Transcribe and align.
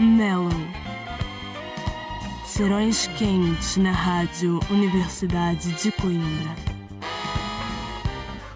Mellow. 0.00 0.50
Serões 2.44 3.06
quentes 3.16 3.76
na 3.76 3.92
Rádio 3.92 4.58
Universidade 4.68 5.70
de 5.80 5.92
Coimbra. 5.92 6.56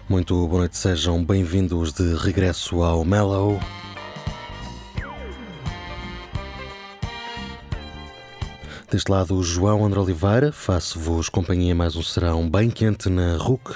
Muito 0.09 0.35
boa 0.47 0.59
noite, 0.59 0.77
sejam 0.77 1.23
bem-vindos 1.23 1.93
de 1.93 2.13
regresso 2.17 2.83
ao 2.83 3.05
Mellow. 3.05 3.57
Deste 8.91 9.09
lado, 9.09 9.41
João 9.41 9.85
André 9.85 9.99
Oliveira, 10.01 10.51
faço-vos 10.51 11.29
companhia 11.29 11.73
mais 11.73 11.95
um 11.95 12.03
serão 12.03 12.49
bem 12.49 12.69
quente 12.69 13.07
na 13.07 13.37
RUC. 13.37 13.75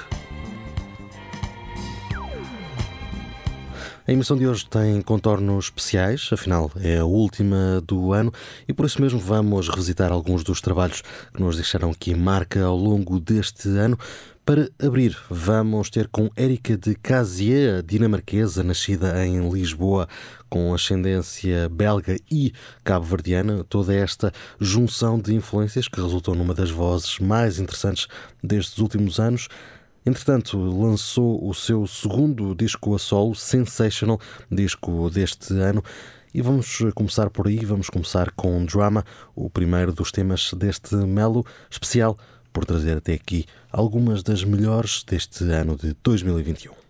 A 4.13 4.15
emissão 4.15 4.37
de 4.37 4.45
hoje 4.47 4.67
tem 4.67 5.01
contornos 5.01 5.65
especiais, 5.65 6.29
afinal 6.31 6.71
é 6.79 6.99
a 6.99 7.03
última 7.03 7.81
do 7.81 8.13
ano 8.13 8.31
e 8.67 8.71
por 8.71 8.85
isso 8.85 9.01
mesmo 9.01 9.17
vamos 9.17 9.67
revisitar 9.67 10.11
alguns 10.11 10.43
dos 10.43 10.61
trabalhos 10.61 11.01
que 11.33 11.41
nos 11.41 11.55
deixaram 11.55 11.89
aqui 11.89 12.13
marca 12.13 12.63
ao 12.63 12.77
longo 12.77 13.19
deste 13.19 13.67
ano. 13.69 13.97
Para 14.45 14.69
abrir, 14.79 15.17
vamos 15.31 15.89
ter 15.89 16.07
com 16.09 16.29
Érica 16.35 16.77
de 16.77 16.93
Casier, 16.93 17.81
dinamarquesa, 17.81 18.63
nascida 18.63 19.25
em 19.25 19.49
Lisboa, 19.49 20.07
com 20.47 20.71
ascendência 20.75 21.67
belga 21.67 22.15
e 22.29 22.53
cabo-verdiana, 22.83 23.63
toda 23.63 23.95
esta 23.95 24.31
junção 24.59 25.17
de 25.17 25.33
influências 25.33 25.87
que 25.87 25.99
resultou 25.99 26.35
numa 26.35 26.53
das 26.53 26.69
vozes 26.69 27.17
mais 27.17 27.57
interessantes 27.57 28.07
destes 28.43 28.77
últimos 28.77 29.19
anos. 29.19 29.47
Entretanto, 30.05 30.57
lançou 30.57 31.47
o 31.47 31.53
seu 31.53 31.87
segundo 31.87 32.53
disco 32.53 32.93
a 32.93 32.99
solo, 32.99 33.33
Sensational, 33.33 34.19
disco 34.51 35.09
deste 35.09 35.53
ano. 35.53 35.83
E 36.33 36.41
vamos 36.41 36.79
começar 36.93 37.29
por 37.29 37.47
aí, 37.47 37.63
vamos 37.63 37.89
começar 37.89 38.31
com 38.31 38.65
Drama, 38.65 39.05
o 39.35 39.49
primeiro 39.49 39.93
dos 39.93 40.11
temas 40.11 40.53
deste 40.53 40.95
Melo 40.95 41.45
especial, 41.69 42.17
por 42.51 42.65
trazer 42.65 42.97
até 42.97 43.13
aqui 43.13 43.45
algumas 43.71 44.23
das 44.23 44.43
melhores 44.43 45.03
deste 45.03 45.43
ano 45.45 45.77
de 45.77 45.95
2021. 46.03 46.82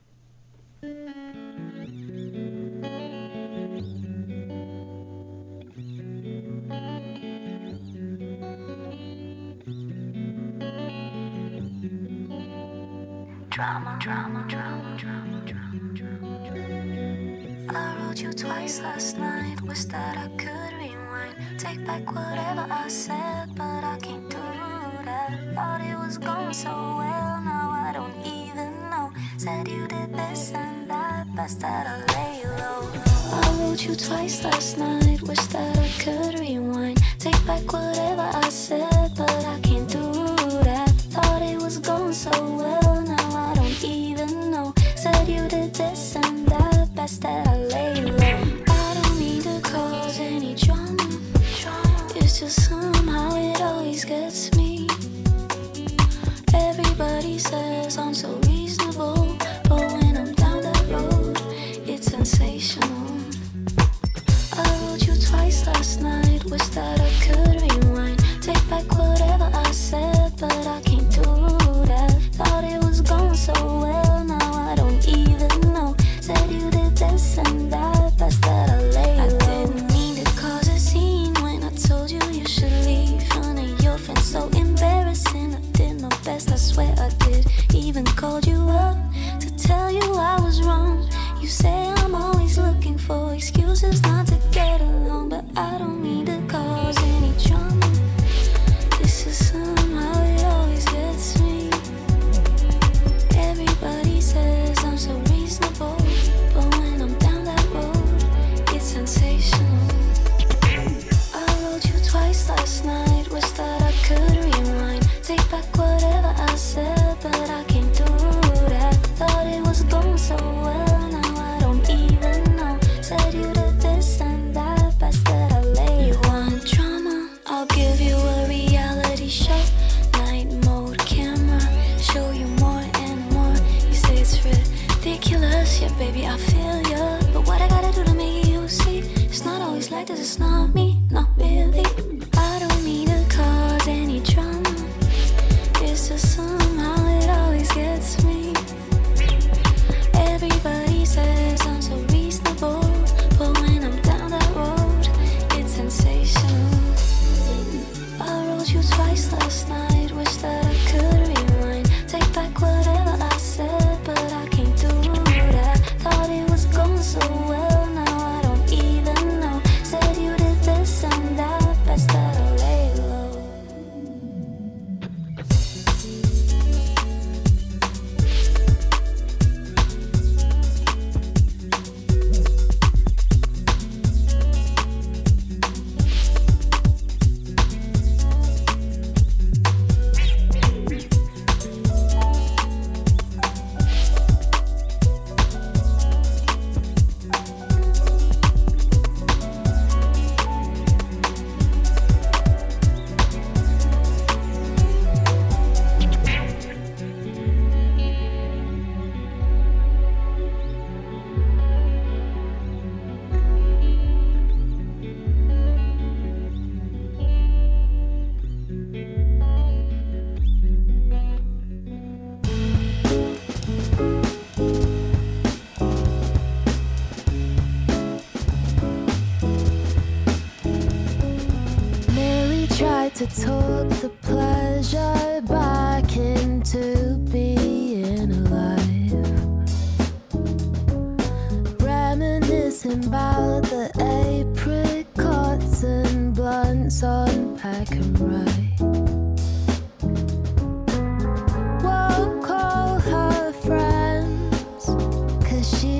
Drama, 13.54 13.96
drama, 14.00 14.44
drama, 14.48 14.98
drama, 14.98 15.40
drama, 15.46 15.92
drama. 15.94 16.50
I 17.70 17.95
wrote 18.00 18.20
you 18.20 18.34
twice 18.34 18.82
last 18.82 19.20
night. 19.20 19.62
Wish 19.62 19.86
that 19.86 20.18
I 20.18 20.28
could 20.42 20.73
rewind. 20.82 21.36
Take 21.60 21.86
back 21.86 22.04
whatever 22.08 22.66
I 22.68 22.88
said, 22.88 23.54
but 23.56 23.84
I 23.84 24.00
can't 24.02 24.28
do 24.28 24.38
that. 25.06 25.54
Thought 25.54 25.82
it 25.82 25.95
was 26.00 26.18
going 26.18 26.54
so 26.54 26.72
well, 26.72 27.42
now 27.45 27.70
I 27.70 27.92
don't 27.94 28.26
even 28.26 28.90
know. 28.90 29.12
Said 29.38 29.67
you 29.67 29.88
did 29.88 30.12
this 30.16 30.52
and 30.56 30.90
that, 30.90 31.28
best 31.36 31.60
that 31.60 31.86
I 31.86 31.98
lay 32.16 32.44
low. 32.58 32.90
I 33.34 33.56
wrote 33.60 33.86
you 33.86 33.95
twice 33.95 34.44
last 34.44 34.80
night. 34.80 35.12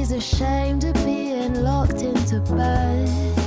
She's 0.04 0.12
ashamed 0.12 0.84
of 0.84 0.94
being 1.06 1.54
locked 1.64 2.02
into 2.02 2.42
bed. 2.54 3.43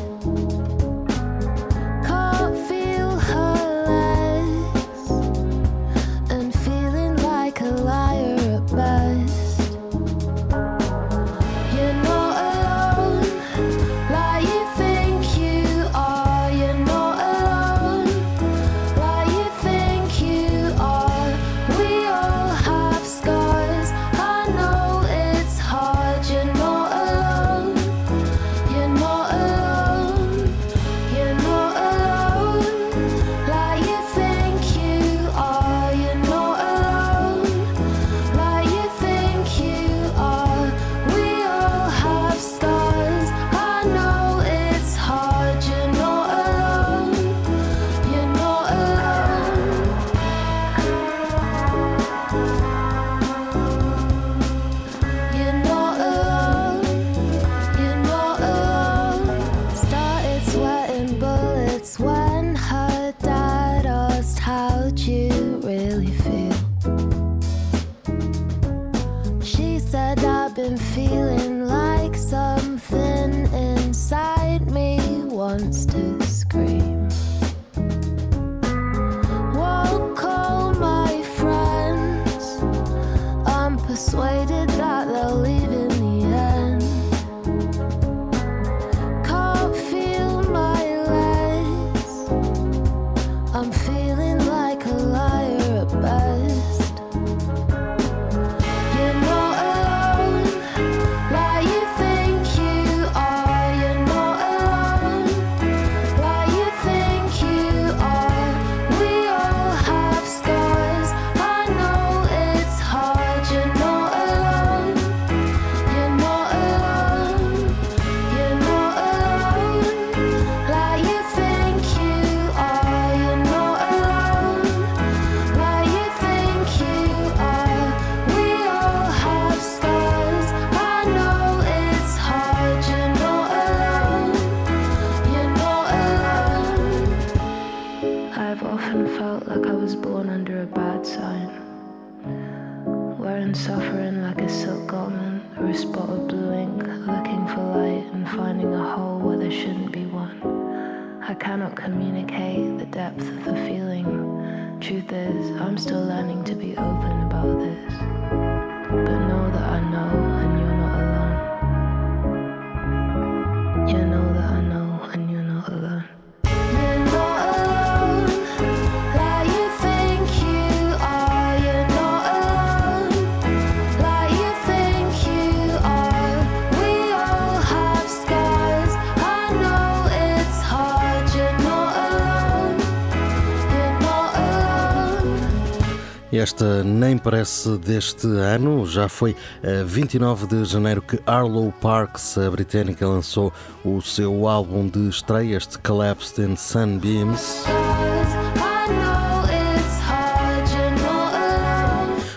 Esta 186.47 186.85
nem 186.85 187.19
parece 187.19 187.77
deste 187.77 188.29
ano, 188.29 188.87
já 188.87 189.09
foi 189.09 189.35
a 189.65 189.83
29 189.83 190.47
de 190.47 190.65
janeiro 190.65 191.03
que 191.03 191.19
Arlo 191.27 191.73
Parks, 191.81 192.39
a 192.39 192.49
britânica, 192.49 193.05
lançou 193.05 193.53
o 193.85 194.01
seu 194.01 194.47
álbum 194.47 194.87
de 194.87 195.09
estreia, 195.09 195.57
este 195.57 195.77
Collapsed 195.81 196.41
in 196.41 196.55
Sunbeams. 196.55 197.65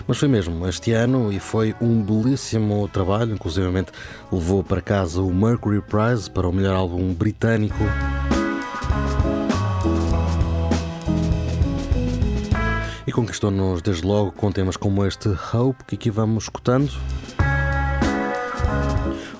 Mas 0.08 0.18
foi 0.18 0.26
mesmo 0.26 0.66
este 0.66 0.90
ano 0.90 1.32
e 1.32 1.38
foi 1.38 1.76
um 1.80 2.02
belíssimo 2.02 2.88
trabalho, 2.88 3.34
inclusivamente 3.34 3.92
levou 4.32 4.64
para 4.64 4.82
casa 4.82 5.22
o 5.22 5.32
Mercury 5.32 5.82
Prize 5.82 6.28
para 6.28 6.48
o 6.48 6.52
melhor 6.52 6.74
álbum 6.74 7.14
britânico. 7.14 7.84
E 13.10 13.12
conquistou-nos 13.12 13.82
desde 13.82 14.06
logo 14.06 14.30
com 14.30 14.52
temas 14.52 14.76
como 14.76 15.04
este 15.04 15.28
Hope 15.52 15.84
que 15.84 15.96
aqui 15.96 16.10
vamos 16.10 16.44
escutando. 16.44 16.92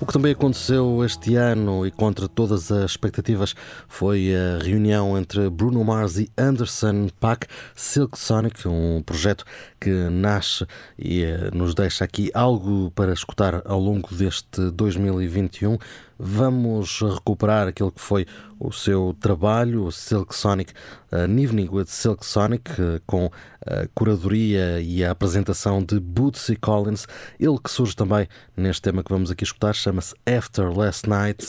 O 0.00 0.06
que 0.06 0.12
também 0.12 0.32
aconteceu 0.32 1.04
este 1.04 1.36
ano 1.36 1.86
e 1.86 1.90
contra 1.92 2.26
todas 2.26 2.72
as 2.72 2.90
expectativas 2.90 3.54
foi 3.86 4.34
a 4.34 4.58
reunião 4.60 5.16
entre 5.16 5.48
Bruno 5.48 5.84
Mars 5.84 6.18
e 6.18 6.28
Anderson 6.36 7.10
Paak 7.20 7.46
Silk 7.76 8.18
Sonic, 8.18 8.66
um 8.66 9.02
projeto 9.06 9.44
que 9.80 9.90
nasce 10.10 10.66
e 10.98 11.22
eh, 11.22 11.50
nos 11.54 11.74
deixa 11.74 12.04
aqui 12.04 12.30
algo 12.34 12.90
para 12.90 13.12
escutar 13.12 13.62
ao 13.64 13.80
longo 13.80 14.14
deste 14.14 14.70
2021. 14.70 15.78
Vamos 16.18 17.00
recuperar 17.00 17.66
aquilo 17.66 17.90
que 17.90 18.00
foi 18.00 18.26
o 18.58 18.70
seu 18.70 19.16
trabalho, 19.18 19.86
o 19.86 19.90
Silk 19.90 20.36
Sonic, 20.36 20.74
An 21.10 21.40
Evening 21.40 21.70
with 21.70 21.86
Silk 21.86 22.26
Sonic, 22.26 22.70
eh, 22.72 23.00
com 23.06 23.30
a 23.66 23.88
curadoria 23.94 24.80
e 24.82 25.02
a 25.02 25.12
apresentação 25.12 25.82
de 25.82 25.98
Bootsy 25.98 26.56
Collins. 26.56 27.06
Ele 27.38 27.58
que 27.58 27.70
surge 27.70 27.96
também 27.96 28.28
neste 28.54 28.82
tema 28.82 29.02
que 29.02 29.10
vamos 29.10 29.30
aqui 29.30 29.44
escutar, 29.44 29.74
chama-se 29.74 30.14
After 30.26 30.70
Last 30.70 31.08
Night. 31.08 31.46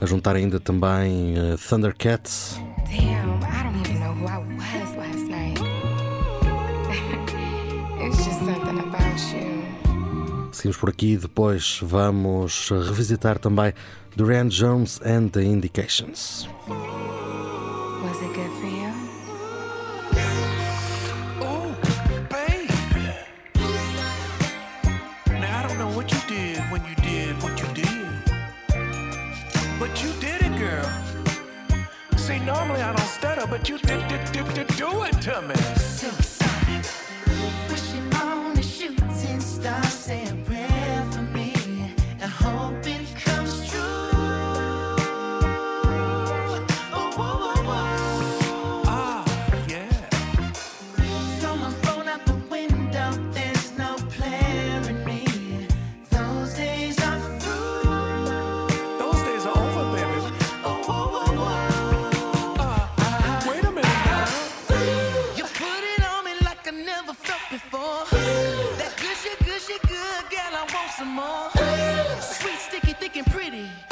A 0.00 0.06
juntar 0.06 0.36
ainda 0.36 0.60
também 0.60 1.36
eh, 1.36 1.56
Thundercats. 1.68 2.69
Damn, 2.90 3.42
I 3.44 3.62
don't 3.62 3.76
even 3.80 4.00
know 4.00 4.12
who 4.12 4.26
I 4.26 4.38
was 4.38 4.96
last 4.96 5.28
night. 5.28 5.58
it's 8.02 8.24
just 8.24 8.40
something 8.40 8.80
about 8.80 9.20
you. 9.32 9.60
Seguimos 10.52 10.76
por 10.76 10.90
aqui, 10.90 11.12
e 11.12 11.16
depois 11.16 11.78
vamos 11.80 12.68
revisitar 12.70 13.38
também 13.38 13.72
Duran 14.16 14.48
Jones 14.48 15.00
and 15.02 15.30
the 15.30 15.42
Indications. 15.42 16.48
but 33.50 33.68
you 33.68 33.78
did, 33.78 34.06
did, 34.06 34.32
did, 34.32 34.54
did 34.54 34.66
do 34.76 35.02
it 35.02 35.20
to 35.22 35.42
me. 35.42 35.79
some 71.00 71.14
more. 71.14 71.48
Sweet, 72.20 72.58
sticky, 72.58 72.92
thick, 72.92 73.16
and 73.16 73.26
pretty. 73.26 73.89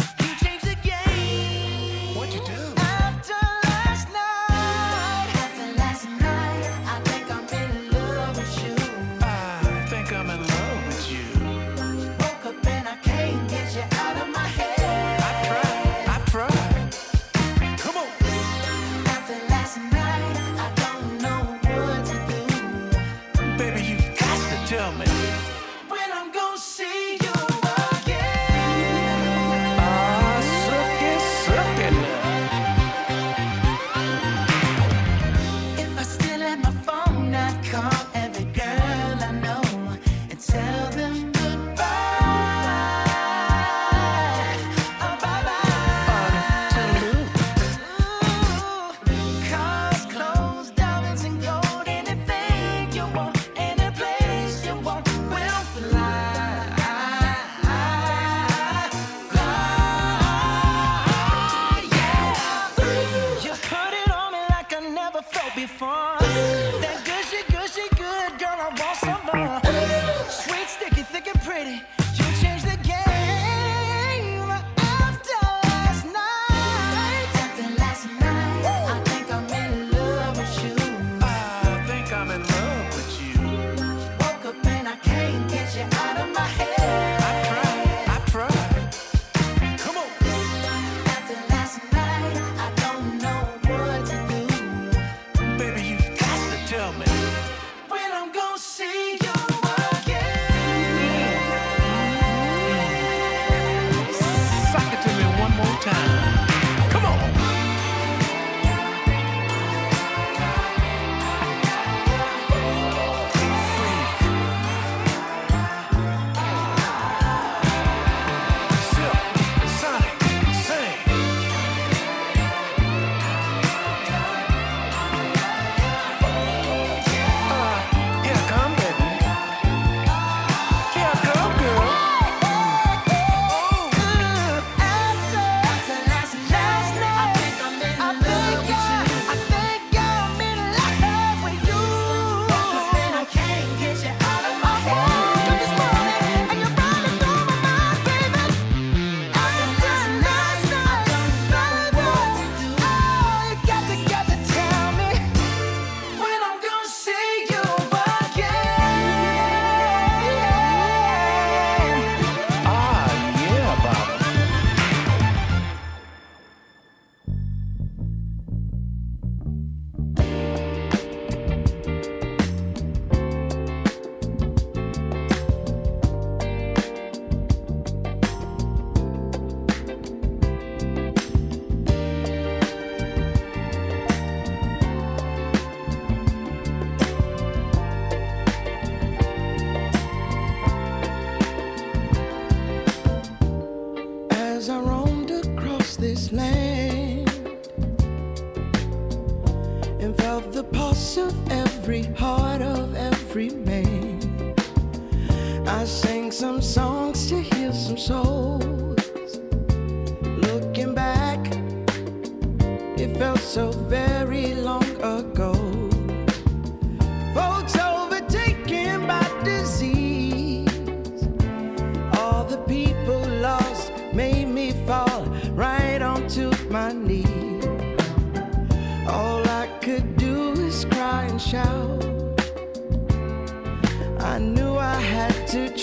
time. 105.80 106.27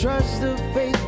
trust 0.05 0.39
the 0.41 0.55
faith 0.71 1.04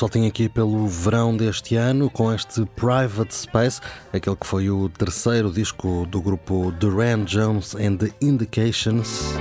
Soltem 0.00 0.26
aqui 0.26 0.48
pelo 0.48 0.86
verão 0.86 1.36
deste 1.36 1.76
ano 1.76 2.08
com 2.08 2.32
este 2.32 2.64
Private 2.74 3.34
Space, 3.34 3.82
aquele 4.10 4.34
que 4.34 4.46
foi 4.46 4.70
o 4.70 4.88
terceiro 4.88 5.52
disco 5.52 6.06
do 6.06 6.22
grupo 6.22 6.72
Duran 6.80 7.24
Jones 7.26 7.74
and 7.74 7.98
the 7.98 8.10
Indications. 8.18 9.34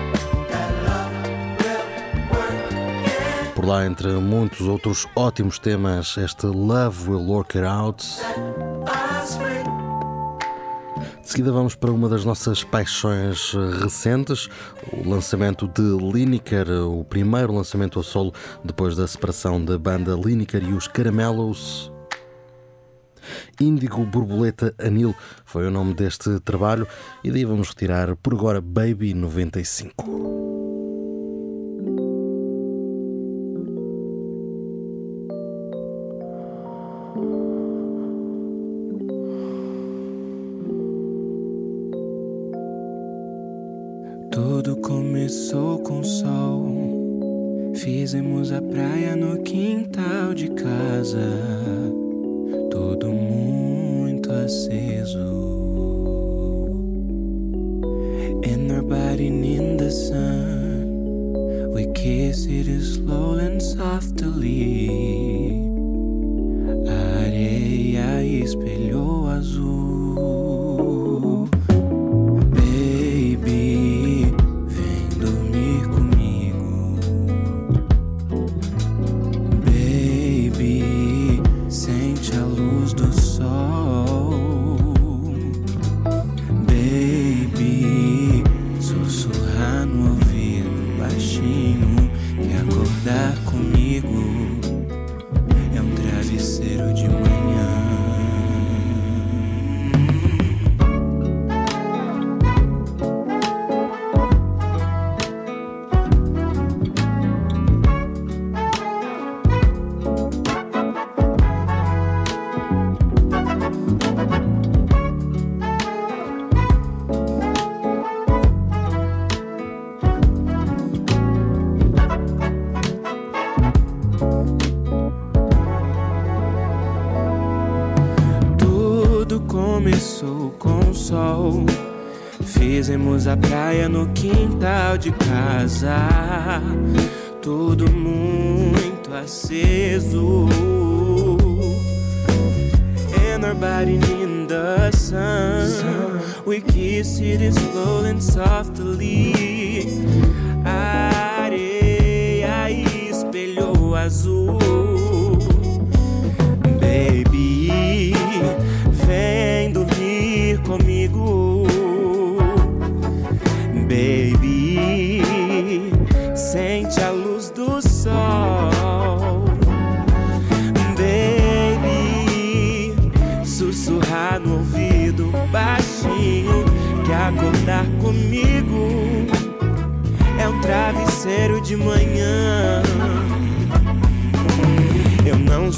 Por 3.56 3.66
lá, 3.66 3.86
entre 3.86 4.10
muitos 4.16 4.68
outros 4.68 5.08
ótimos 5.16 5.60
temas, 5.60 6.18
este 6.18 6.48
Love 6.48 7.10
Will 7.10 7.26
Work 7.26 7.58
It 7.58 7.66
Out. 7.66 8.69
De 11.30 11.34
seguida 11.34 11.52
vamos 11.52 11.76
para 11.76 11.92
uma 11.92 12.10
das 12.10 12.26
nossas 12.26 12.64
paixões 12.64 13.54
eh, 13.54 13.84
recentes, 13.84 14.50
o 14.92 15.08
lançamento 15.08 15.68
de 15.68 15.84
Lineker, 15.84 16.68
o 16.88 17.04
primeiro 17.04 17.54
lançamento 17.54 18.00
ao 18.00 18.04
solo 18.04 18.34
depois 18.66 18.96
da 18.96 19.06
separação 19.06 19.64
da 19.64 19.78
banda 19.78 20.16
Lineker 20.16 20.64
e 20.64 20.74
os 20.74 20.88
Caramelos. 20.88 21.92
Índigo 23.62 24.04
Borboleta 24.08 24.74
Anil 24.80 25.14
foi 25.46 25.68
o 25.68 25.72
nome 25.72 25.94
deste 25.94 26.40
trabalho 26.40 26.88
e 27.24 27.30
daí 27.30 27.46
vamos 27.46 27.70
retirar 27.70 28.16
por 28.16 28.34
agora 28.34 28.60
Baby 28.60 29.14
95. 29.14 30.39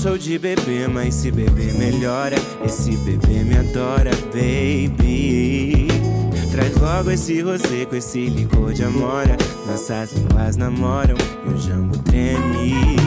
Sou 0.02 0.18
de 0.18 0.40
bebê, 0.40 0.88
mas 0.88 1.14
se 1.14 1.30
beber 1.30 1.76
melhora. 1.76 2.36
Esse 2.66 2.98
bebê 2.98 3.44
me 3.44 3.56
adora, 3.56 4.10
baby. 4.34 5.88
Traz 6.52 6.76
logo 6.78 7.12
esse 7.12 7.40
rosé 7.42 7.86
com 7.86 7.96
esse 7.96 8.26
licor 8.26 8.74
de 8.74 8.84
amora. 8.84 9.38
Nossas 9.68 10.14
línguas 10.14 10.58
namoram 10.58 11.16
e 11.46 11.50
o 11.54 11.58
jambo 11.60 11.96
treme. 12.00 12.98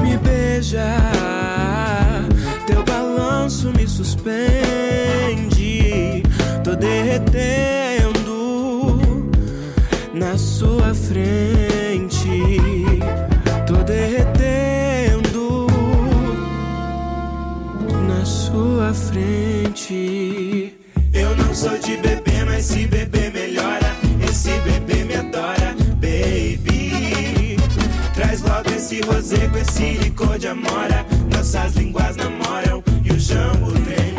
Me 0.00 0.16
beija, 0.16 0.96
teu 2.66 2.82
balanço 2.84 3.70
me 3.76 3.86
suspende. 3.86 4.32
Tô 6.64 6.74
derretendo 6.74 8.10
na 10.14 10.38
sua 10.38 10.94
frente. 10.94 11.89
Frente. 18.94 20.74
Eu 21.12 21.36
não 21.36 21.54
sou 21.54 21.76
de 21.78 21.96
bebê, 21.96 22.44
mas 22.44 22.64
se 22.64 22.86
beber 22.86 23.32
melhora. 23.32 23.96
Esse 24.28 24.50
bebê 24.60 25.04
me 25.04 25.14
adora, 25.16 25.74
baby. 26.00 27.56
Traz 28.14 28.42
logo 28.42 28.70
esse 28.70 29.00
rosé 29.02 29.48
com 29.48 29.58
esse 29.58 29.92
licor 29.94 30.38
de 30.38 30.48
amora. 30.48 31.06
Nossas 31.32 31.74
línguas 31.74 32.16
namoram 32.16 32.82
e 33.04 33.12
o 33.12 33.18
jambo 33.18 33.72
treme. 33.72 34.09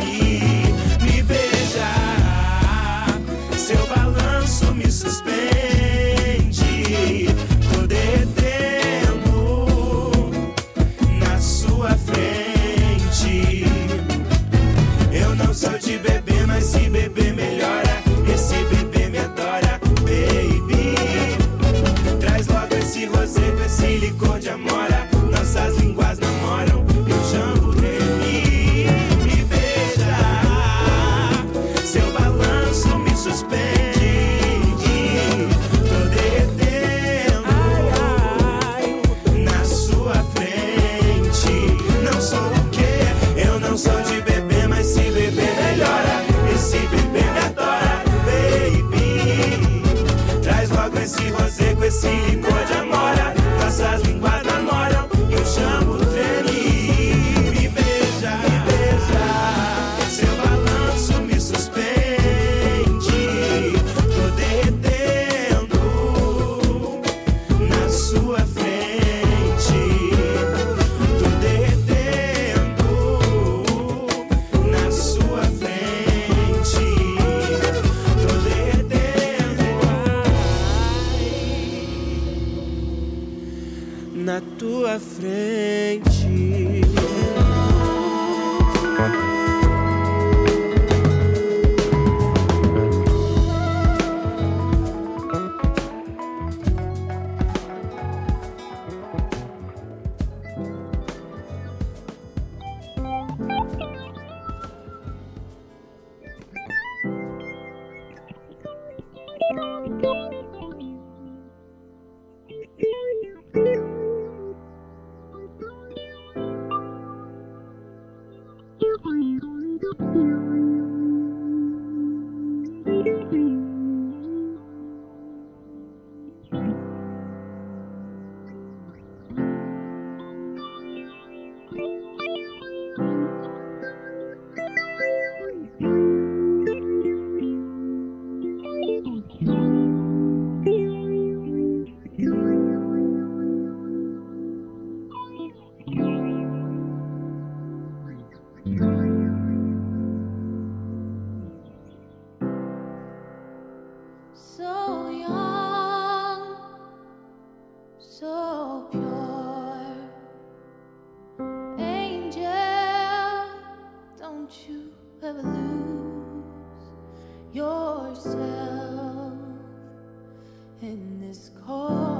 In 170.82 171.22
this 171.22 171.52
cold, 171.63 172.11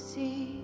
see, 0.00 0.59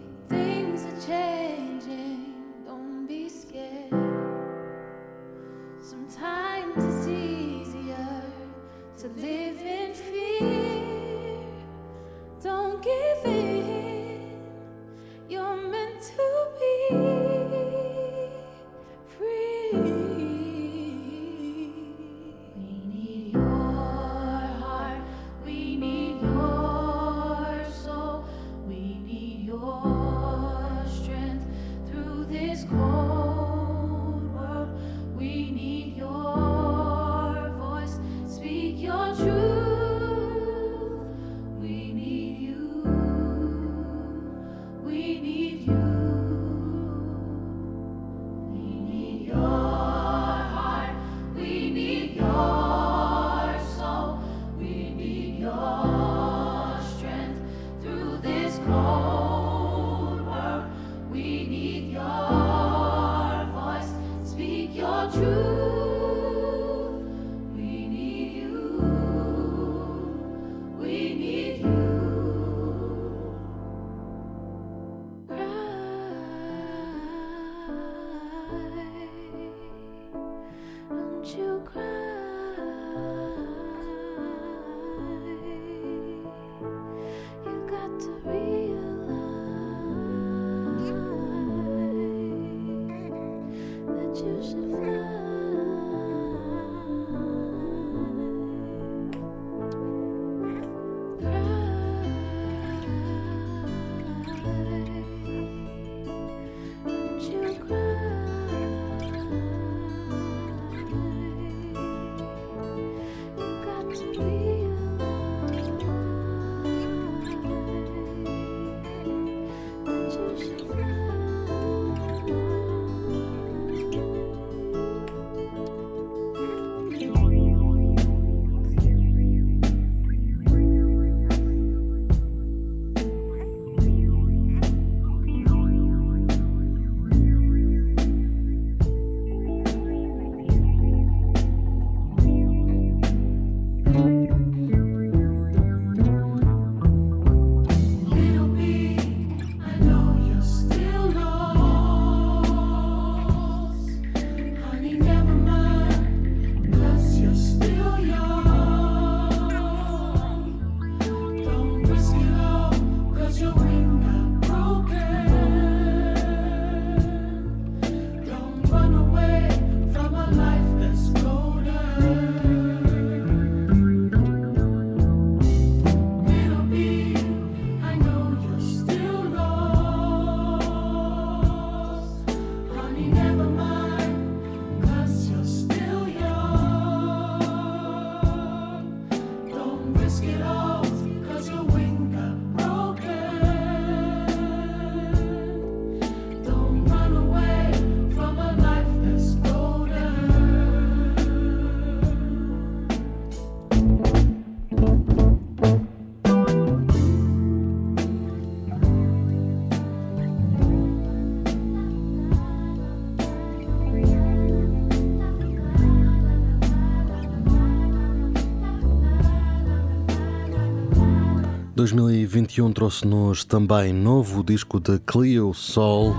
2021 221.77 222.73
trouxe-nos 222.73 223.45
também 223.45 223.93
novo 223.93 224.43
disco 224.43 224.81
de 224.81 224.99
Cleo 225.01 225.53
Soul. 225.53 226.17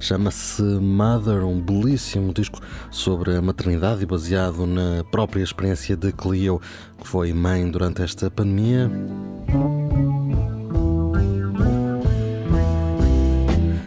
Chama-se 0.00 0.62
Mother, 0.62 1.44
um 1.44 1.60
belíssimo 1.60 2.34
disco 2.34 2.58
sobre 2.90 3.36
a 3.36 3.40
maternidade 3.40 4.02
e 4.02 4.06
baseado 4.06 4.66
na 4.66 5.04
própria 5.12 5.44
experiência 5.44 5.96
de 5.96 6.10
Cleo, 6.10 6.60
que 6.98 7.06
foi 7.06 7.32
mãe 7.32 7.70
durante 7.70 8.02
esta 8.02 8.28
pandemia. 8.28 8.90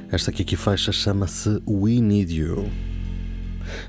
Esta 0.09 0.31
aqui 0.31 0.45
que 0.45 0.55
fecha 0.55 0.93
chama-se 0.93 1.61
We 1.67 1.99
Need 1.99 2.33
You. 2.33 2.88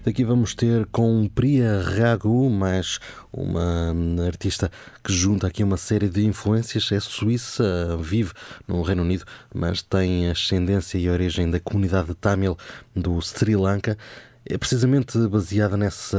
Daqui 0.04 0.24
vamos 0.24 0.54
ter 0.54 0.86
com 0.86 1.28
Priya 1.28 1.82
Ragu, 1.82 2.48
mais 2.48 2.98
uma 3.32 3.94
artista 4.26 4.70
que 5.04 5.12
junta 5.12 5.46
aqui 5.46 5.62
uma 5.62 5.76
série 5.76 6.08
de 6.08 6.24
influências. 6.24 6.90
É 6.92 7.00
suíça, 7.00 7.96
vive 8.00 8.32
no 8.66 8.82
Reino 8.82 9.02
Unido, 9.02 9.24
mas 9.54 9.82
tem 9.82 10.28
ascendência 10.28 10.98
e 10.98 11.08
origem 11.08 11.50
da 11.50 11.60
comunidade 11.60 12.14
tamil 12.14 12.56
do 12.94 13.20
Sri 13.20 13.56
Lanka. 13.56 13.96
É 14.44 14.56
precisamente 14.56 15.18
baseada 15.28 15.76
nessa 15.76 16.18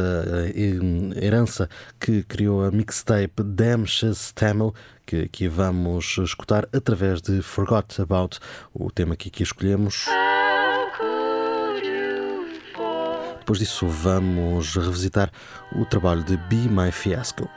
eh, 0.54 1.26
herança 1.26 1.68
que 2.00 2.24
criou 2.24 2.64
a 2.64 2.72
mixtape 2.72 3.44
Damshes 3.44 4.32
Tamil, 4.32 4.74
que 5.06 5.24
aqui 5.24 5.48
vamos 5.48 6.18
escutar 6.20 6.68
através 6.72 7.22
de 7.22 7.42
Forgot 7.42 8.00
About, 8.00 8.40
o 8.74 8.92
tema 8.92 9.16
que 9.16 9.30
aqui 9.30 9.44
escolhemos. 9.44 10.06
Depois 13.42 13.58
disso, 13.58 13.88
vamos 13.88 14.76
revisitar 14.76 15.32
o 15.76 15.84
trabalho 15.84 16.24
de 16.24 16.38
Be 16.38 16.70
My 16.70 16.92
Fiasco. 16.92 17.50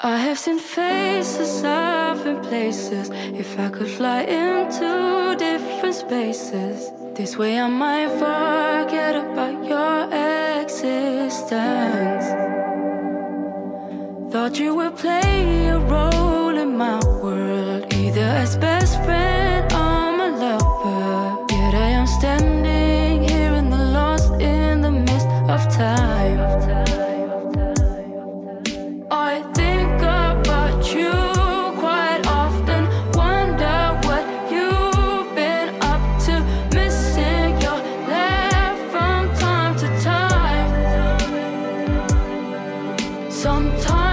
I 0.00 0.16
have 0.16 0.38
seen 0.38 0.60
faces, 0.60 1.64
I've 1.64 2.22
been 2.22 2.40
places. 2.40 3.10
If 3.36 3.58
I 3.58 3.68
could 3.68 3.88
fly 3.88 4.22
into 4.22 5.34
different 5.36 5.96
spaces, 5.96 6.92
this 7.16 7.36
way 7.36 7.58
I 7.58 7.68
might 7.68 8.10
forget 8.10 9.16
about 9.16 9.66
your 9.66 10.08
existence. 10.62 12.26
Thought 14.30 14.60
you 14.60 14.76
would 14.76 14.96
play 14.96 15.66
a 15.68 15.80
role. 15.80 16.13
Sometimes 43.44 44.03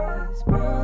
It's 0.00 0.44
broken. 0.44 0.77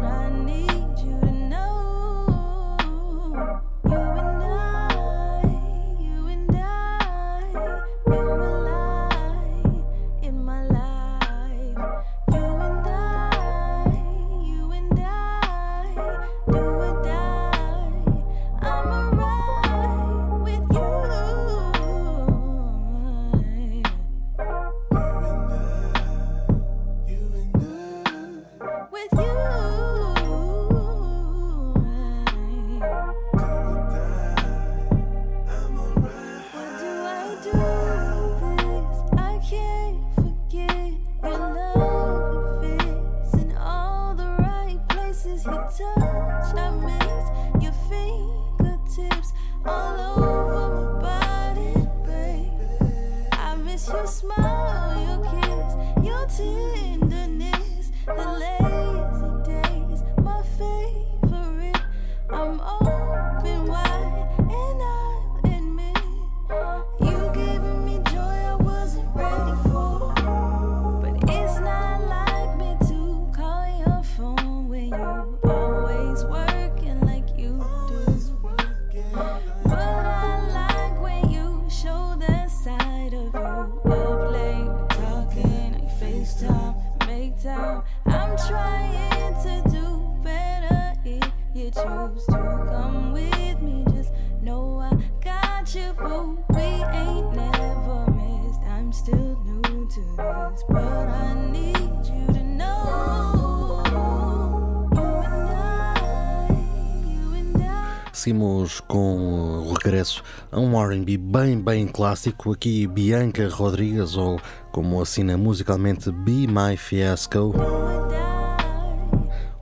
Seguimos 108.24 108.80
com 108.80 109.66
o 109.68 109.74
regresso 109.74 110.22
a 110.50 110.58
um 110.58 110.82
RB 110.82 111.18
bem, 111.18 111.60
bem 111.60 111.86
clássico. 111.86 112.52
Aqui 112.52 112.86
Bianca 112.86 113.46
Rodrigues, 113.50 114.16
ou 114.16 114.40
como 114.72 115.02
assina 115.02 115.36
musicalmente 115.36 116.10
Be 116.10 116.46
My 116.46 116.74
Fiasco. 116.74 117.52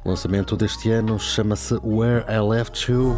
O 0.04 0.08
lançamento 0.08 0.56
deste 0.56 0.92
ano 0.92 1.18
chama-se 1.18 1.74
Where 1.82 2.24
I 2.32 2.38
Left 2.38 2.88
You. 2.88 3.16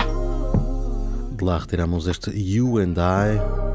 De 1.36 1.45
lá 1.45 1.59
retiramos 1.59 2.07
este 2.07 2.30
You 2.30 2.78
and 2.78 2.95
I. 2.97 3.74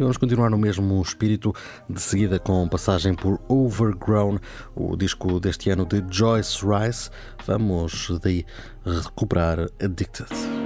E 0.00 0.02
vamos 0.02 0.16
continuar 0.16 0.48
no 0.48 0.56
mesmo 0.56 1.02
espírito, 1.02 1.54
de 1.86 2.00
seguida 2.00 2.38
com 2.38 2.66
passagem 2.66 3.14
por 3.14 3.38
Overgrown, 3.50 4.38
o 4.74 4.96
disco 4.96 5.38
deste 5.38 5.68
ano 5.68 5.84
de 5.84 6.02
Joyce 6.10 6.64
Rice. 6.64 7.10
Vamos 7.46 8.10
daí 8.22 8.46
recuperar 8.82 9.68
Addicted. 9.78 10.59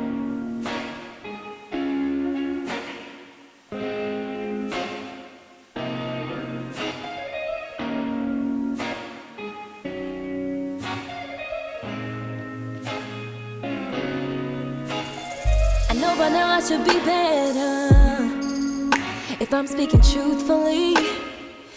I'm 19.54 19.68
speaking 19.68 20.00
truthfully. 20.00 20.96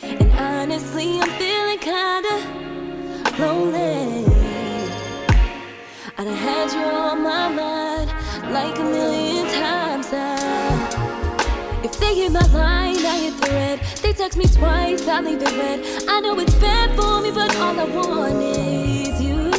And 0.02 0.32
honestly, 0.32 1.20
I'm 1.20 1.30
feeling 1.38 1.78
kinda 1.78 2.36
lonely. 3.38 4.26
And 6.18 6.28
I 6.28 6.34
had 6.34 6.72
you 6.72 6.82
on 6.82 7.22
my 7.22 7.48
mind 7.50 8.10
like 8.52 8.80
a 8.80 8.84
million 8.84 9.46
times 9.62 10.12
now. 10.12 10.90
If 11.84 12.00
they 12.00 12.16
hit 12.16 12.32
my 12.32 12.48
line, 12.48 12.98
I 13.06 13.20
hit 13.20 13.40
the 13.42 13.52
red. 13.52 13.80
They 14.02 14.12
text 14.12 14.40
me 14.40 14.46
twice, 14.46 15.08
I 15.08 15.22
leave 15.22 15.44
it 15.44 15.56
red. 15.56 15.80
I 16.10 16.20
know 16.20 16.40
it's 16.40 16.56
bad 16.56 16.90
for 17.00 17.22
me, 17.22 17.30
but 17.30 17.56
all 17.58 17.80
I 17.80 17.86
want 17.86 18.42
is 18.42 19.22
you. 19.22 19.52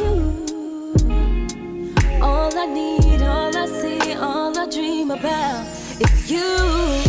All 2.20 2.58
I 2.58 2.66
need, 2.66 3.22
all 3.22 3.56
I 3.56 3.66
see, 3.66 4.14
all 4.14 4.58
I 4.58 4.66
dream 4.68 5.12
about 5.12 5.66
is 6.00 6.28
you. 6.28 7.07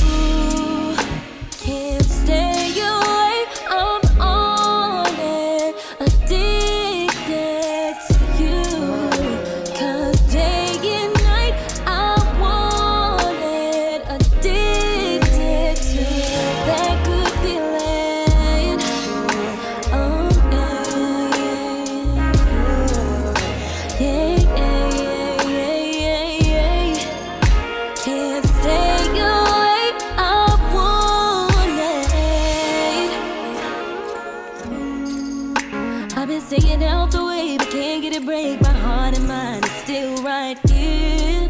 Been 36.40 36.60
staying 36.60 36.84
out 36.84 37.12
the 37.12 37.24
way, 37.26 37.58
but 37.58 37.70
can't 37.70 38.02
get 38.02 38.16
a 38.16 38.26
break. 38.26 38.62
My 38.62 38.72
heart 38.72 39.18
and 39.18 39.28
mind 39.28 39.66
is 39.66 39.72
still 39.72 40.24
right 40.24 40.58
here. 40.70 41.50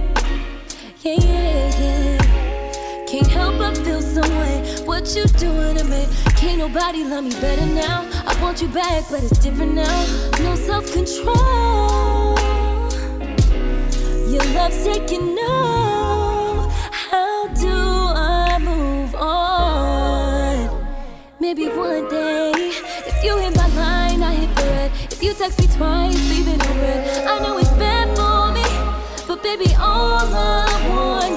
Yeah, 1.02 1.16
yeah, 1.20 1.80
yeah. 1.80 3.06
Can't 3.08 3.28
help 3.28 3.58
but 3.58 3.78
feel 3.78 4.02
some 4.02 4.30
way. 4.38 4.82
What 4.86 5.16
you 5.16 5.26
doing 5.26 5.78
to 5.78 5.84
me? 5.84 6.08
Can't 6.38 6.60
nobody 6.60 7.04
love 7.04 7.24
me 7.24 7.32
better 7.42 7.66
now. 7.66 8.08
I 8.26 8.42
want 8.42 8.62
you 8.62 8.68
back, 8.70 9.06
but 9.10 9.24
it's 9.24 9.40
different 9.40 9.74
now. 9.74 10.06
No 10.40 10.56
self 10.56 10.92
control. 10.92 12.38
Your 14.30 14.46
love's 14.54 14.84
taking 14.84 15.38
over. 15.40 16.70
How 16.92 17.48
do 17.48 17.70
I 17.72 18.60
move 18.60 19.16
on? 19.16 20.86
Maybe 21.40 21.68
one 21.68 22.08
day, 22.10 22.52
if 22.56 23.24
you 23.24 23.38
hit 23.38 23.59
you 25.22 25.34
text 25.34 25.60
me 25.60 25.68
twice, 25.68 26.16
leave 26.30 26.48
it 26.48 26.66
red. 26.82 27.28
I 27.28 27.40
know 27.40 27.58
it's 27.58 27.70
bad 27.72 28.08
for 28.16 28.54
me, 28.54 28.64
but 29.28 29.44
baby, 29.44 29.74
all 29.76 30.20
I 30.20 30.88
want 30.90 31.29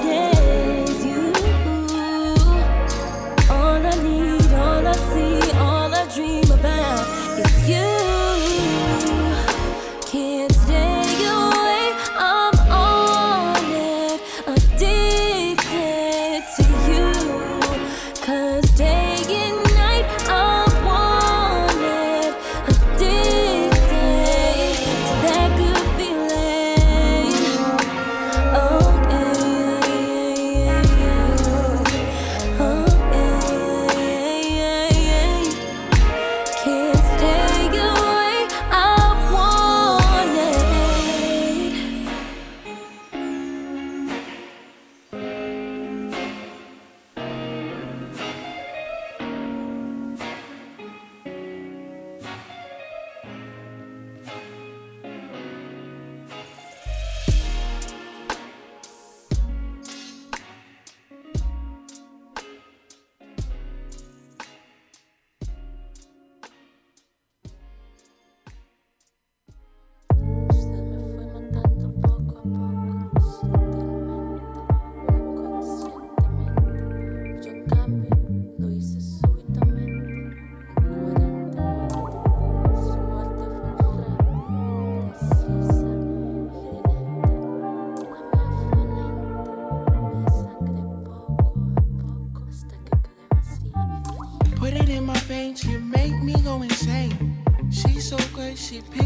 she 98.73 99.02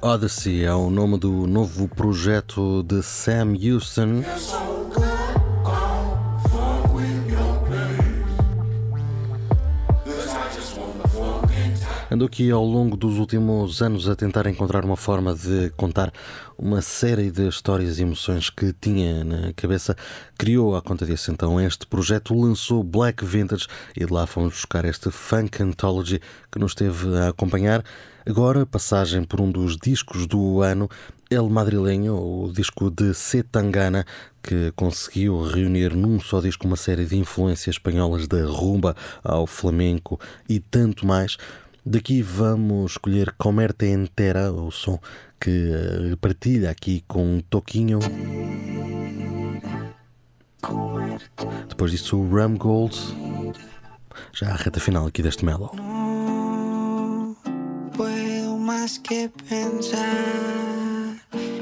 Odyssey 0.00 0.64
é 0.64 0.72
o 0.72 0.90
nome 0.90 1.18
do 1.18 1.46
novo 1.46 1.88
projeto 1.88 2.84
de 2.84 3.02
Sam 3.02 3.54
Houston. 3.54 4.22
In 12.18 12.24
Andou 12.24 12.26
aqui 12.26 12.50
ao 12.50 12.64
longo 12.64 12.96
dos 12.96 13.16
últimos 13.16 13.80
anos 13.80 14.08
a 14.08 14.16
tentar 14.16 14.48
encontrar 14.48 14.84
uma 14.84 14.96
forma 14.96 15.36
de 15.36 15.70
contar 15.76 16.12
uma 16.58 16.82
série 16.82 17.30
de 17.30 17.46
histórias 17.46 18.00
e 18.00 18.02
emoções 18.02 18.50
que 18.50 18.72
tinha 18.72 19.22
na 19.22 19.52
cabeça. 19.52 19.96
Criou 20.36 20.74
à 20.74 20.82
conta 20.82 21.06
disso 21.06 21.30
então 21.30 21.60
este 21.60 21.86
projeto, 21.86 22.34
lançou 22.34 22.82
Black 22.82 23.24
Vintage 23.24 23.68
e 23.96 24.04
de 24.04 24.12
lá 24.12 24.26
fomos 24.26 24.54
buscar 24.54 24.84
este 24.84 25.12
Funk 25.12 25.62
Anthology 25.62 26.20
que 26.50 26.58
nos 26.58 26.72
esteve 26.72 27.16
a 27.18 27.28
acompanhar. 27.28 27.84
Agora, 28.26 28.66
passagem 28.66 29.22
por 29.22 29.40
um 29.40 29.48
dos 29.48 29.76
discos 29.76 30.26
do 30.26 30.60
ano, 30.60 30.90
El 31.30 31.48
Madrileño, 31.48 32.16
o 32.16 32.52
disco 32.52 32.90
de 32.90 33.14
Setangana, 33.14 34.04
que 34.42 34.72
conseguiu 34.74 35.40
reunir 35.42 35.94
num 35.94 36.18
só 36.18 36.40
disco 36.40 36.66
uma 36.66 36.76
série 36.76 37.04
de 37.04 37.16
influências 37.16 37.76
espanholas 37.76 38.26
da 38.26 38.44
rumba 38.44 38.96
ao 39.22 39.46
flamenco 39.46 40.18
e 40.48 40.58
tanto 40.58 41.06
mais. 41.06 41.38
Daqui 41.90 42.20
vamos 42.20 42.92
escolher 42.92 43.32
Comerte 43.38 43.86
Entera, 43.86 44.52
o 44.52 44.70
som 44.70 44.98
que 45.40 45.72
eh, 45.72 46.16
partilha 46.20 46.70
aqui 46.70 47.02
com 47.08 47.36
um 47.36 47.40
toquinho. 47.40 47.98
Depois 51.66 51.90
disso, 51.90 52.18
o 52.18 52.30
Ram 52.30 52.56
Gold. 52.58 52.94
Já 54.34 54.50
a 54.50 54.56
reta 54.56 54.78
final 54.78 55.06
aqui 55.06 55.22
deste 55.22 55.46
Mellow. 55.46 55.72
puedo 57.96 58.58
más 58.58 58.98
que 58.98 59.30
pensar 59.48 61.16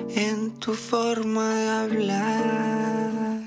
en 0.09 0.59
tu 0.59 0.75
forma 0.75 1.55
de 1.55 1.69
hablar, 1.69 3.43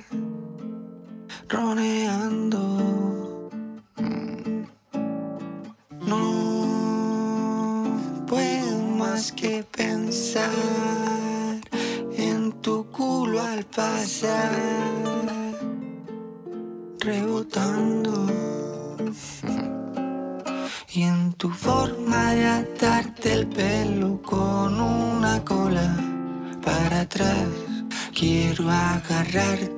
roneando. 1.50 2.69
Que 9.40 9.64
pensar 9.64 10.52
en 12.18 12.52
tu 12.62 12.92
culo 12.92 13.42
al 13.42 13.64
pasar, 13.66 14.52
rebotando. 17.00 18.28
Y 20.92 21.04
en 21.04 21.34
tu 21.34 21.50
forma 21.52 22.34
de 22.34 22.46
atarte 22.48 23.32
el 23.32 23.48
pelo 23.48 24.20
con 24.24 24.82
una 24.82 25.46
cola 25.46 25.96
para 26.66 27.02
atrás. 27.02 27.48
Quiero 28.14 28.70
agarrarte, 28.70 29.69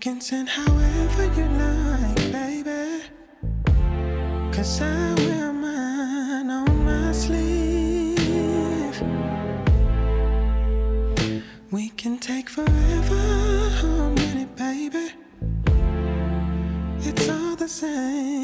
can 0.00 0.20
send 0.20 0.48
however 0.48 1.24
you 1.36 1.48
like, 1.58 2.30
baby. 2.30 3.02
Cause 4.52 4.80
I 4.80 5.14
wear 5.14 5.52
mine 5.52 6.50
on 6.50 6.84
my 6.84 7.10
sleeve. 7.12 9.02
We 11.72 11.88
can 11.90 12.18
take 12.18 12.48
forever 12.48 13.24
on 13.82 14.16
it, 14.18 14.54
baby. 14.54 15.10
It's 17.00 17.28
all 17.28 17.56
the 17.56 17.68
same 17.68 18.37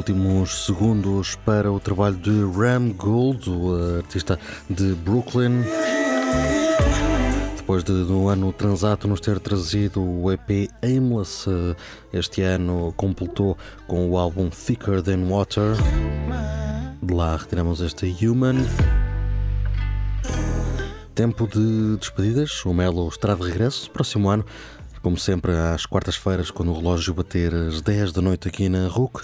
Últimos 0.00 0.64
segundos 0.64 1.36
para 1.44 1.70
o 1.70 1.78
trabalho 1.78 2.16
de 2.16 2.30
Ram 2.58 2.90
Gold, 2.92 3.50
o 3.50 3.98
artista 3.98 4.38
de 4.70 4.94
Brooklyn. 4.94 5.62
Depois 7.54 7.84
de 7.84 7.92
no 7.92 8.30
ano 8.30 8.50
transato 8.50 9.06
nos 9.06 9.20
ter 9.20 9.38
trazido 9.40 10.02
o 10.02 10.32
EP 10.32 10.70
Aimless, 10.82 11.46
eh, 11.46 11.76
este 12.14 12.40
ano 12.40 12.94
completou 12.96 13.58
com 13.86 14.08
o 14.08 14.16
álbum 14.16 14.48
Thicker 14.48 15.02
Than 15.02 15.28
Water. 15.28 15.76
De 17.02 17.12
lá 17.12 17.36
retiramos 17.36 17.82
este 17.82 18.06
Human. 18.26 18.56
Tempo 21.14 21.46
de 21.46 21.98
despedidas, 21.98 22.64
o 22.64 22.72
Melo 22.72 23.06
estará 23.06 23.34
de 23.34 23.42
regresso 23.42 23.90
próximo 23.90 24.30
ano, 24.30 24.46
como 25.02 25.16
sempre 25.16 25.52
às 25.52 25.86
quartas-feiras, 25.86 26.50
quando 26.50 26.72
o 26.72 26.76
relógio 26.76 27.14
bater 27.14 27.54
as 27.54 27.80
10 27.80 28.12
da 28.12 28.20
noite 28.20 28.48
aqui 28.48 28.68
na 28.68 28.86
RUC. 28.88 29.20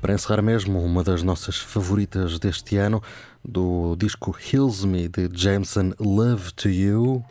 Para 0.00 0.14
encerrar 0.14 0.42
mesmo, 0.42 0.82
uma 0.82 1.02
das 1.02 1.22
nossas 1.22 1.58
favoritas 1.58 2.38
deste 2.38 2.76
ano, 2.76 3.02
do 3.44 3.96
disco 3.96 4.34
Heals 4.52 4.84
Me 4.84 5.08
de 5.08 5.28
Jameson 5.32 5.92
Love 5.98 6.52
to 6.54 6.68
You. 6.68 7.24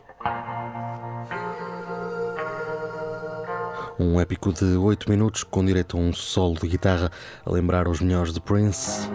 Um 3.98 4.20
épico 4.20 4.52
de 4.52 4.64
8 4.64 5.10
minutos 5.10 5.42
com 5.42 5.64
direito 5.64 5.96
a 5.96 6.00
um 6.00 6.12
solo 6.12 6.54
de 6.60 6.68
guitarra 6.68 7.10
a 7.44 7.50
lembrar 7.50 7.88
os 7.88 8.00
melhores 8.00 8.32
de 8.32 8.40
Prince. 8.40 9.08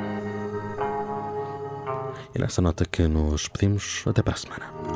E 2.35 2.39
nessa 2.39 2.61
nota 2.61 2.83
que 2.85 3.07
nos 3.07 3.47
pedimos, 3.47 4.03
até 4.05 4.21
para 4.21 4.33
a 4.33 4.37
semana. 4.37 4.92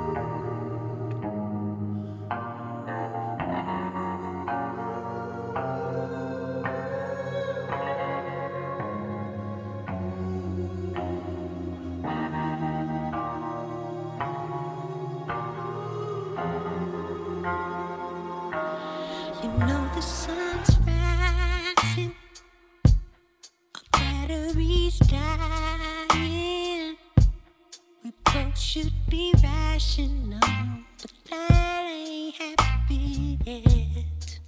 But 29.80 31.12
that 31.30 31.86
ain't 31.88 32.34
happening. 32.34 33.40
it. 33.46 34.40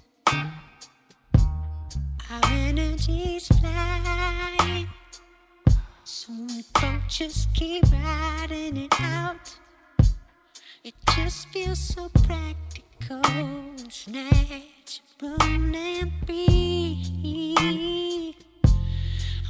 Our 2.32 2.42
energy's 2.52 3.48
flying, 3.48 4.88
so 6.04 6.34
we 6.34 6.64
both 6.74 7.08
just 7.08 7.54
keep 7.54 7.84
riding 7.92 8.78
it 8.78 8.96
out. 9.02 9.56
It 10.84 10.96
just 11.16 11.50
feels 11.50 11.78
so 11.78 12.10
practical, 12.10 13.22
natural. 14.08 15.38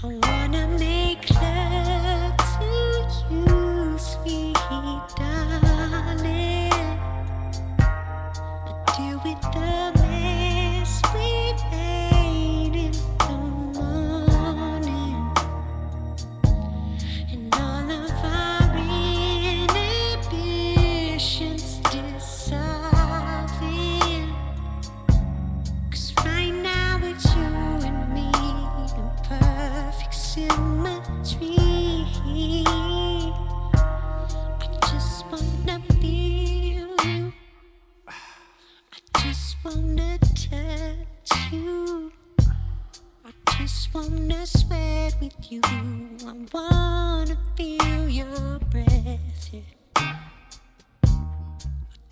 I 0.01 0.19
wanna 0.27 0.67
make 0.77 1.30
love 1.32 1.59
sweat 44.58 45.16
with 45.22 45.52
you. 45.52 45.62
I 45.64 46.34
wanna 46.54 47.38
feel 47.56 48.10
your 48.10 48.60
breath. 48.72 49.50
yeah. 49.52 49.62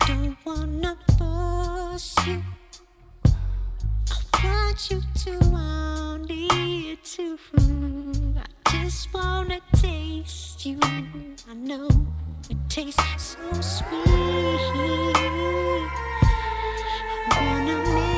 I 0.00 0.06
don't 0.06 0.36
wanna 0.44 0.96
force 1.18 2.14
you. 2.26 2.42
I 4.12 4.44
want 4.44 4.90
you 4.90 5.02
to 5.24 5.38
want 5.50 6.30
it 6.30 7.04
too. 7.04 7.38
I 7.56 8.70
just 8.70 9.12
wanna 9.12 9.60
taste 9.76 10.64
you. 10.64 10.78
I 11.50 11.54
know 11.54 11.88
it 12.48 12.56
tastes 12.68 13.36
so 13.36 13.60
sweet. 13.60 14.08
I 17.30 17.38
wanna 17.40 17.76
make 17.94 18.17